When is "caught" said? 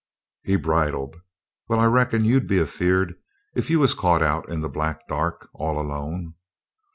3.93-4.23